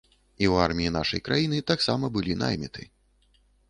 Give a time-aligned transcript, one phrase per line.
[0.45, 2.93] І ў арміі нашай краіны таксама былі найміты.